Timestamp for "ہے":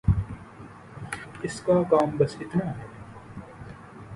2.65-2.87